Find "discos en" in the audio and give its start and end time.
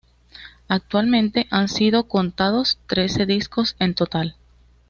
3.27-3.93